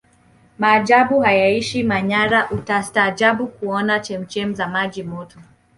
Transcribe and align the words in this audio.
majaabu 0.59 1.19
hayaishi 1.19 1.83
manyara 1.83 2.49
utastaajabu 2.51 3.47
kuona 3.47 3.99
chemchem 3.99 4.53
za 4.53 4.67
maji 4.67 5.03
Moto 5.03 5.39